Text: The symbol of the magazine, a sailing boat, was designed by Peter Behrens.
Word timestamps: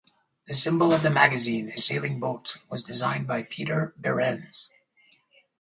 The 0.47 0.55
symbol 0.55 0.93
of 0.93 1.03
the 1.03 1.11
magazine, 1.11 1.69
a 1.69 1.77
sailing 1.77 2.19
boat, 2.19 2.57
was 2.71 2.81
designed 2.81 3.27
by 3.27 3.43
Peter 3.43 3.93
Behrens. 3.97 4.71